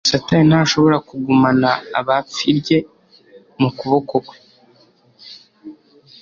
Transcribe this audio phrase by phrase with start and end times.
[0.09, 1.69] Satani ntashobora kugumana
[1.99, 2.77] abapfirye
[3.59, 4.37] mu kuboko kwe,